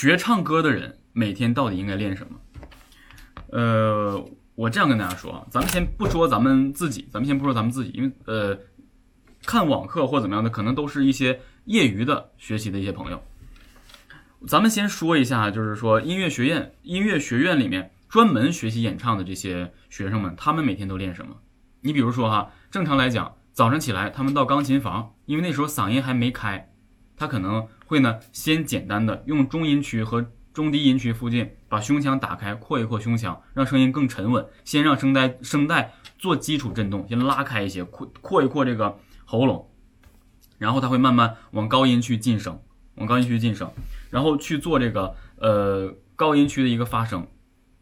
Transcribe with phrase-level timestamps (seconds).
[0.00, 2.38] 学唱歌的人每天到底应该练什么？
[3.50, 4.24] 呃，
[4.54, 8.58] 我这样跟大家说啊，咱们先不说咱们自己，咱们先不说咱们自己，因为呃，
[9.44, 13.22] 看网课或怎么样的，可能都是一些业余的学习的一些朋友。
[14.48, 21.36] 咱们先说一下，就是说音乐学院、音乐学院里面专门学习演唱的这些学生们，他们每天都练什么？
[21.82, 26.72] 你比如说哈，正常来讲，早上起来他们到钢琴房，因为那时候嗓音还没开，
[27.18, 34.46] 他可能会呢先简单的用中音区和中低音区附近把胸腔打开，扩一扩胸腔，让声音更沉稳。
[34.64, 39.68] 先让声带声带做基础振动，先拉开一些，扩扩一扩这个喉咙，
[40.56, 42.62] 然后他会慢慢往高音区晋升，
[42.94, 43.68] 往高音区晋升，
[44.08, 47.26] 然后去做这个呃高音区的一个发声。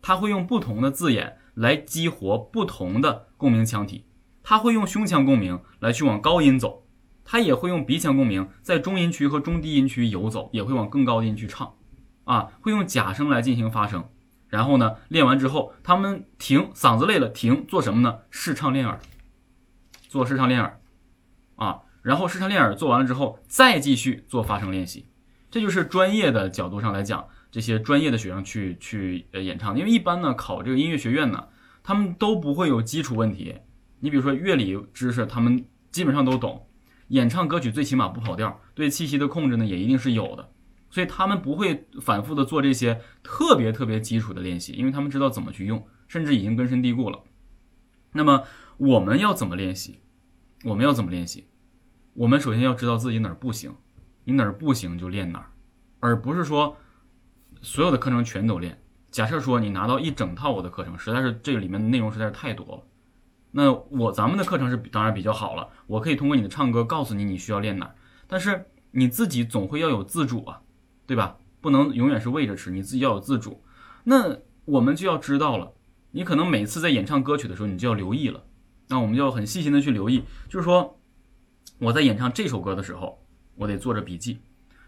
[0.00, 4.06] 他会用不同的字眼来激活不同的共鸣腔体，
[4.42, 6.86] 他会用胸腔共鸣来去往高音走，
[7.30, 11.74] 他也会用鼻腔共鸣在中音区和中低音区游走，也会往更高音区唱。
[12.24, 14.08] 啊，会用假声来进行发声，
[14.48, 18.20] 然后呢，练完之后，他们停，嗓子累了停，做什么呢？
[18.30, 18.98] 试唱练耳，
[20.08, 20.80] 做试唱练耳，
[21.56, 25.06] 啊，然后试唱练耳做完了之后，再继续做发声练习。
[25.50, 31.48] 这就是专业的角度上来讲，这些专业的学生去去呃演唱，因为一般呢考这个音乐学院呢，
[31.82, 33.54] 他们都不会有基础问题。
[34.00, 36.67] 你比如说乐理知识，他们基本上都懂，
[37.08, 40.50] 演唱歌曲最起码不跑调，对气息的控制呢也一定是有的。
[40.90, 47.22] 所以他们不会反复的做这些特别特别基础的练习，因为他们知道怎么去用，甚至已经根深蒂固了。
[48.12, 48.44] 那么
[48.78, 50.00] 我们要怎么练习？
[50.64, 51.48] 我们要怎么练习？
[52.14, 53.74] 我们首先要知道自己哪儿不行，
[54.24, 55.52] 你哪儿不行就练哪儿，
[56.00, 56.76] 而不是说
[57.60, 58.82] 所有的课程全都练。
[59.10, 62.82] 假设说你拿到一整套我的课程，实在是这个里面的内容实在是太多了，
[63.50, 67.94] 那我咱们的课程是当然比较好了，我可以通过你的唱歌告诉你你需要练哪儿，
[68.26, 70.62] 但是你自己总会要有自主啊。
[71.08, 71.38] 对吧？
[71.62, 73.64] 不能永远是喂着吃，你自己要有自主。
[74.04, 74.36] 那
[74.66, 75.72] 我们就要知道了，
[76.10, 78.44] 你可能每次在演唱歌曲的时候，你就要留意了。
[78.88, 81.00] 那我们就要很细心的去留意，就是说
[81.78, 83.24] 我在演唱这首歌的时候，
[83.54, 84.40] 我得做着笔记。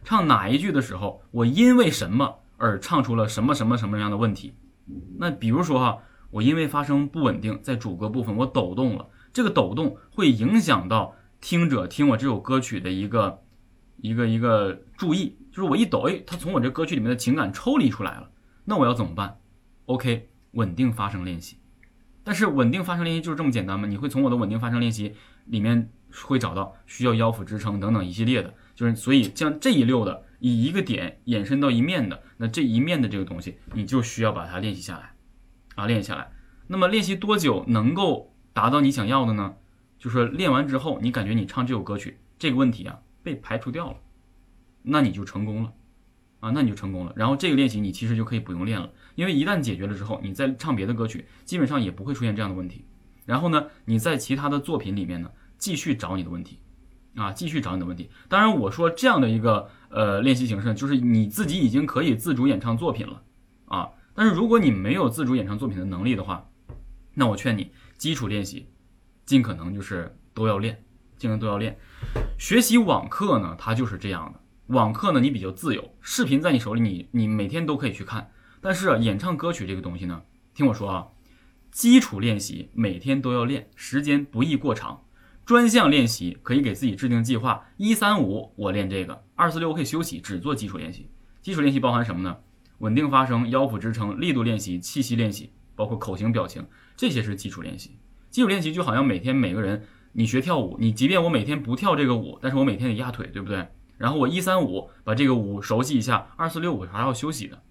[0.04, 4.52] 唱哪一句的时候，我因为什么而唱出了什么什么什么样的问题？
[5.16, 13.42] 那比如说哈，我因为发声不稳定，在主歌部分我抖动了，这个抖动会影响到听者听我这首歌曲的一个
[13.98, 15.36] 一个一个注意。
[15.50, 18.30] 就是我一抖，哎，他从我这歌曲里面的情感抽离出来了，
[18.64, 19.41] 那我要怎么办
[19.86, 21.56] ？OK，稳定发声练习。
[22.22, 23.88] 但是稳定发声练习就是这么简单吗？
[23.88, 25.14] 你会从我的稳定发声练习
[25.47, 25.91] 里面
[26.24, 35.12] 会找到需要腰腹支撑等等一系列的，就是所以像这一溜的，以一个点延伸到一面的，那这一面的这个东西，你就需要把它练习下来，
[35.80, 36.30] 啊，练下来。
[36.66, 39.54] 那么练习多久能够达到你想要的呢？
[39.98, 43.96] 就是练完之后，你感觉你唱这首歌曲这个问题啊被排除掉了。
[44.82, 45.72] 那你就成功了，
[46.41, 47.12] 啊，那你就成功了。
[47.16, 52.84] 然后这个练习你其实就可以不用练了，因为一旦解决了之后，你再唱别的歌曲，基本上也不会出现这样的问题。
[53.24, 56.58] 然后呢，你在其他的作品里面呢，继续找你的问题，
[57.14, 58.10] 啊，继续找你的问题。
[58.28, 63.22] 当然，我说这样的一个呃练习形式，就是你自己已经可以自主演唱作品了，
[63.66, 66.48] 啊，但是如果你没有自主演唱作品的能力的话，
[67.15, 68.69] 那我劝你基础练习，
[69.25, 70.82] 尽可能就是都要练，
[71.16, 71.78] 尽可能都要练。
[72.38, 74.41] 学习网课呢，它就是这样的。
[74.69, 78.31] 网课呢，你比较自由，视频在你手里，你你每天都可以去看。
[78.60, 80.22] 但是演唱歌曲这个东西呢，
[80.54, 81.09] 听我说啊，
[81.71, 85.03] 基础练习每天都要练，时间不宜过长。
[85.44, 91.10] 专项练习可以给自己制定计划，一三五我练这个，二四六我可以休息，只做基础练习。
[91.42, 92.37] 基础练习包含什么呢？
[92.80, 97.98] 稳定发声、腰腹支撑、力度练习、气息练习，包括口型表情，这些是基础练习。
[98.30, 99.82] 基础练习就好像每天每个人，
[100.12, 103.68] 你学跳舞，你即便我每天不跳这个舞，但是我每天得压腿，对不对？
[103.98, 107.62] 然后我一三五把这个舞熟悉一下，二四六我还要休息的。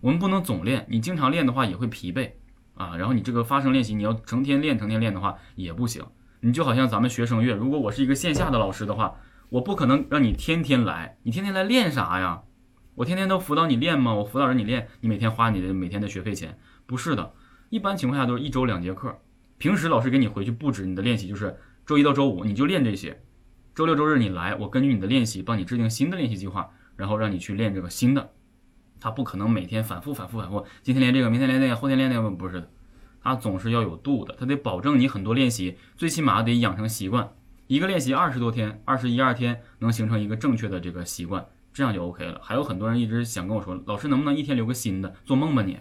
[0.00, 2.32] 我们不能总练，你经常练的话也会疲惫
[2.74, 2.96] 啊。
[2.96, 6.04] 然后你这个发声练习，你要成天练成天练的话也不行。
[6.40, 9.14] 你就好像咱们学声乐，如果我是一个线下的老师的话，
[9.48, 12.42] 我不可能让你天天来，你天天来练啥呀？
[12.96, 14.14] 我天天都辅导你练吗？
[14.14, 16.58] 我辅导着你练，你每天花你的每天的学费钱？
[16.86, 17.34] 不是的，
[17.68, 19.18] 一般情况下都是一周两节课。
[19.58, 23.22] 平时老师给你回去布置你的练习，就是周一到周五你就练这些。
[23.74, 28.30] 周六周日你来，我根据你的练习帮你制定新的练习计划，然后让你去练这个新的。
[28.98, 32.70] 他不可能每天反复反复反复，今天练这个，明天练那个，后天练那个，不是的。
[33.22, 37.28] 他总是要有度的，他得保证你很多练习，最起码得养成习惯。
[37.66, 41.44] 一个练习二十多天，二十一二天能形成一个正确的这个习惯，
[41.76, 42.40] 这样就 OK 了。
[42.42, 45.14] 还有很多人一直想跟我说，老师能不能一天留个新的？
[45.26, 45.78] 做梦吧你！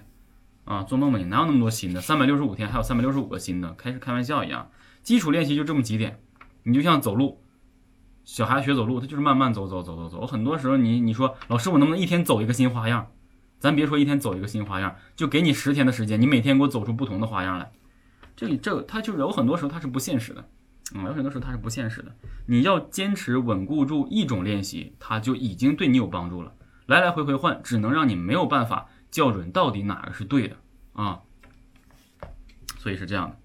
[0.66, 1.24] 啊，做梦吧你！
[1.24, 2.02] 哪有那么多新的？
[2.02, 4.70] 三百六十五天还有三百六十五个新的，开始开玩笑一样。
[5.04, 6.20] 基础练习就这么几点，
[6.64, 7.42] 你就像走路。
[8.26, 10.28] 小孩学走路，他就是慢慢走走走走走。
[10.28, 13.08] 很多时候，你你说老师，我能不能一天走一个新花样？
[13.58, 17.72] 咱别说一天走一个新花样，就给你十天的时间，你每天给我走出不同的花样来。
[18.36, 20.44] 这里这它就是有很多时候它是不现实的，
[20.94, 22.16] 嗯，有很多时候它是不现实的。
[22.46, 26.54] 你要坚持稳固住一种练习，它就已经对你有帮助了。
[26.86, 30.58] 来来回回换，只能让你没有办法校准到底哪个是对的
[30.94, 31.22] 啊。
[32.78, 33.38] 所以是这样的。